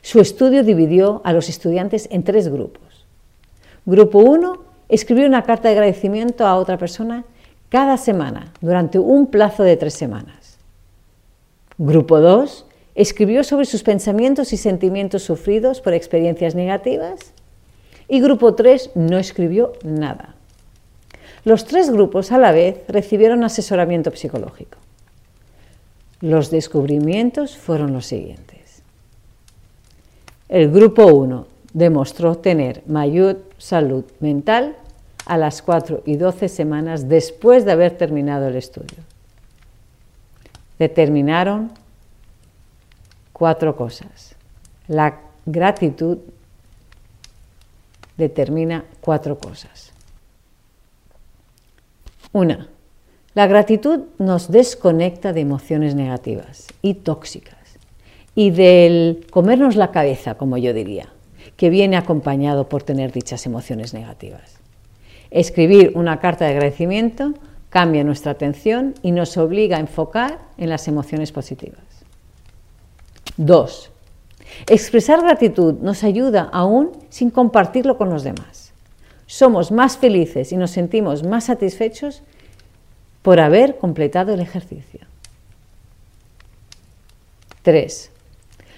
Su 0.00 0.20
estudio 0.20 0.62
dividió 0.62 1.22
a 1.24 1.32
los 1.32 1.48
estudiantes 1.48 2.06
en 2.12 2.22
tres 2.22 2.48
grupos. 2.48 3.04
Grupo 3.84 4.20
1 4.20 4.62
escribió 4.88 5.26
una 5.26 5.42
carta 5.42 5.66
de 5.66 5.74
agradecimiento 5.74 6.46
a 6.46 6.54
otra 6.54 6.78
persona 6.78 7.24
cada 7.72 7.96
semana 7.96 8.52
durante 8.60 8.98
un 8.98 9.28
plazo 9.28 9.62
de 9.62 9.78
tres 9.78 9.94
semanas. 9.94 10.58
Grupo 11.78 12.20
2 12.20 12.66
escribió 12.94 13.42
sobre 13.44 13.64
sus 13.64 13.82
pensamientos 13.82 14.52
y 14.52 14.58
sentimientos 14.58 15.22
sufridos 15.22 15.80
por 15.80 15.94
experiencias 15.94 16.54
negativas. 16.54 17.32
Y 18.08 18.20
grupo 18.20 18.54
3 18.54 18.90
no 18.94 19.16
escribió 19.16 19.72
nada. 19.82 20.34
Los 21.44 21.64
tres 21.64 21.90
grupos 21.90 22.30
a 22.30 22.36
la 22.36 22.52
vez 22.52 22.76
recibieron 22.88 23.42
asesoramiento 23.42 24.14
psicológico. 24.14 24.76
Los 26.20 26.50
descubrimientos 26.50 27.56
fueron 27.56 27.94
los 27.94 28.04
siguientes. 28.04 28.82
El 30.50 30.70
grupo 30.70 31.06
1 31.06 31.46
demostró 31.72 32.34
tener 32.34 32.82
mayor 32.86 33.40
salud 33.56 34.04
mental 34.20 34.76
a 35.26 35.36
las 35.38 35.62
4 35.62 36.02
y 36.06 36.16
12 36.16 36.48
semanas 36.48 37.08
después 37.08 37.64
de 37.64 37.72
haber 37.72 37.96
terminado 37.96 38.48
el 38.48 38.56
estudio. 38.56 38.98
Determinaron 40.78 41.72
cuatro 43.32 43.76
cosas. 43.76 44.34
La 44.88 45.20
gratitud 45.46 46.18
determina 48.16 48.84
cuatro 49.00 49.38
cosas. 49.38 49.92
Una, 52.32 52.68
la 53.34 53.46
gratitud 53.46 54.00
nos 54.18 54.50
desconecta 54.50 55.32
de 55.32 55.40
emociones 55.40 55.94
negativas 55.94 56.68
y 56.82 56.94
tóxicas 56.94 57.56
y 58.34 58.50
del 58.50 59.26
comernos 59.30 59.76
la 59.76 59.90
cabeza, 59.90 60.36
como 60.36 60.56
yo 60.56 60.72
diría, 60.72 61.08
que 61.56 61.70
viene 61.70 61.96
acompañado 61.96 62.68
por 62.68 62.82
tener 62.82 63.12
dichas 63.12 63.44
emociones 63.46 63.92
negativas. 63.92 64.61
Escribir 65.32 65.92
una 65.94 66.20
carta 66.20 66.44
de 66.44 66.52
agradecimiento 66.52 67.32
cambia 67.70 68.04
nuestra 68.04 68.32
atención 68.32 68.94
y 69.02 69.12
nos 69.12 69.38
obliga 69.38 69.78
a 69.78 69.80
enfocar 69.80 70.38
en 70.58 70.68
las 70.68 70.88
emociones 70.88 71.32
positivas. 71.32 71.80
Dos, 73.38 73.90
expresar 74.68 75.22
gratitud 75.22 75.74
nos 75.80 76.04
ayuda 76.04 76.50
aún 76.52 76.92
sin 77.08 77.30
compartirlo 77.30 77.96
con 77.96 78.10
los 78.10 78.24
demás. 78.24 78.74
Somos 79.26 79.72
más 79.72 79.96
felices 79.96 80.52
y 80.52 80.58
nos 80.58 80.70
sentimos 80.70 81.24
más 81.24 81.44
satisfechos 81.44 82.22
por 83.22 83.40
haber 83.40 83.78
completado 83.78 84.34
el 84.34 84.40
ejercicio. 84.40 85.00
3. 87.62 88.10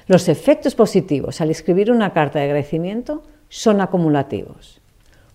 Los 0.06 0.28
efectos 0.28 0.76
positivos 0.76 1.40
al 1.40 1.50
escribir 1.50 1.90
una 1.90 2.12
carta 2.12 2.38
de 2.38 2.44
agradecimiento 2.44 3.24
son 3.48 3.80
acumulativos. 3.80 4.80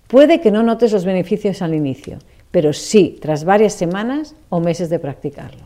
Puede 0.10 0.41
que 0.41 0.50
no 0.50 0.63
notes 0.63 0.91
los 0.91 1.06
beneficios 1.06 1.62
al 1.62 1.76
inicio, 1.76 2.17
pero 2.50 2.74
sí 2.74 3.19
tras 3.22 3.43
varias 3.45 3.74
semanas 3.74 4.34
o 4.50 4.60
meses 4.60 4.89
de 4.89 4.98
practicarlo. 4.98 5.62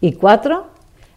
Y 0.00 0.14
cuatro, 0.14 0.68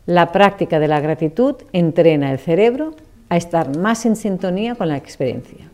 la 0.06 0.34
práctica 0.34 0.80
de 0.80 0.90
la 0.90 1.00
gratitud 1.00 1.56
entrena 1.72 2.34
el 2.34 2.40
cerebro 2.40 2.94
a 3.30 3.38
estar 3.38 3.78
más 3.78 4.06
en 4.06 4.18
sintonía 4.18 4.76
con 4.76 4.90
la 4.90 4.98
experiencia. 4.98 5.70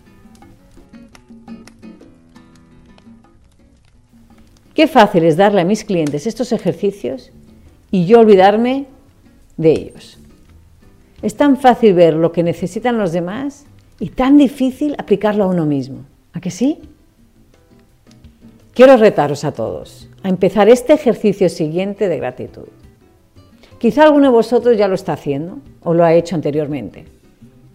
Qué 4.75 4.87
fácil 4.87 5.23
es 5.23 5.35
darle 5.35 5.61
a 5.61 5.65
mis 5.65 5.83
clientes 5.83 6.27
estos 6.27 6.51
ejercicios 6.51 7.31
y 7.89 8.05
yo 8.05 8.19
olvidarme 8.19 8.85
de 9.57 9.71
ellos. 9.71 10.19
Es 11.23 11.35
tan 11.35 11.57
fácil 11.57 11.95
ver 11.95 12.13
lo 12.13 12.31
que 12.31 12.43
necesitan 12.43 12.99
los 12.99 13.13
demás 13.13 13.65
y 14.03 14.09
tan 14.09 14.37
difícil 14.37 14.97
aplicarlo 14.97 15.45
a 15.45 15.47
uno 15.47 15.65
mismo. 15.65 15.99
¿A 16.33 16.41
que 16.41 16.51
sí? 16.51 16.77
Quiero 18.73 18.97
retaros 18.97 19.45
a 19.45 19.53
todos 19.53 20.09
a 20.23 20.27
empezar 20.27 20.67
este 20.67 20.91
ejercicio 20.91 21.47
siguiente 21.47 22.09
de 22.09 22.17
gratitud. 22.17 22.67
Quizá 23.77 24.03
alguno 24.03 24.25
de 24.25 24.33
vosotros 24.33 24.77
ya 24.77 24.89
lo 24.89 24.95
está 24.95 25.13
haciendo 25.13 25.59
o 25.83 25.93
lo 25.93 26.03
ha 26.03 26.13
hecho 26.13 26.35
anteriormente. 26.35 27.05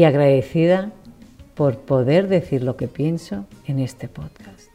y 0.00 0.04
agradecida 0.04 0.92
por 1.54 1.80
poder 1.80 2.26
decir 2.26 2.64
lo 2.64 2.78
que 2.78 2.88
pienso 2.88 3.44
en 3.66 3.80
este 3.80 4.08
podcast. 4.08 4.70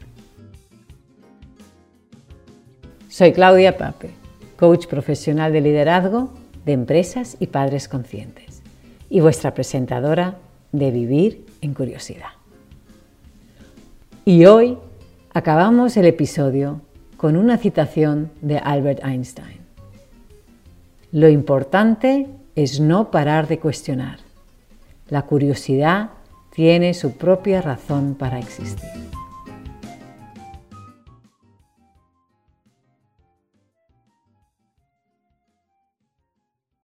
Soy 3.08 3.32
Claudia 3.32 3.76
Pape, 3.76 4.10
coach 4.56 4.86
profesional 4.86 5.52
de 5.52 5.62
liderazgo 5.62 6.32
de 6.64 6.74
empresas 6.74 7.36
y 7.40 7.48
padres 7.48 7.88
conscientes 7.88 8.62
y 9.10 9.18
vuestra 9.18 9.52
presentadora 9.52 10.36
de 10.70 10.92
Vivir 10.92 11.44
en 11.60 11.74
Curiosidad. 11.74 12.30
Y 14.24 14.44
hoy 14.44 14.78
acabamos 15.34 15.96
el 15.96 16.06
episodio 16.06 16.82
con 17.16 17.36
una 17.36 17.58
citación 17.58 18.30
de 18.42 18.58
Albert 18.58 19.04
Einstein. 19.04 19.58
Lo 21.10 21.28
importante 21.28 22.28
es 22.54 22.78
no 22.78 23.10
parar 23.10 23.48
de 23.48 23.58
cuestionar. 23.58 24.25
La 25.08 25.22
curiosidad 25.22 26.10
tiene 26.50 26.94
su 26.94 27.12
propia 27.12 27.62
razón 27.62 28.16
para 28.18 28.38
existir. 28.38 29.15